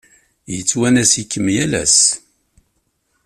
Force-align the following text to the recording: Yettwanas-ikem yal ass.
Yettwanas-ikem 0.53 1.45
yal 1.55 1.73
ass. 1.83 1.99